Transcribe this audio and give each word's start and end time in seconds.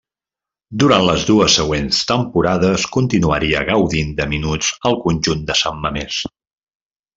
Durant 0.83 1.03
les 1.07 1.25
dues 1.29 1.57
següents 1.59 1.99
temporades 2.13 2.87
continuaria 2.97 3.63
gaudint 3.69 4.17
de 4.21 4.29
minuts 4.33 4.73
al 4.93 4.99
conjunt 5.07 5.45
de 5.53 5.61
San 5.63 5.81
Mamés. 5.87 6.19